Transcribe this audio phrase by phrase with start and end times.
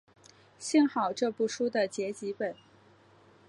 [0.57, 2.55] 幸好这部书的结集本。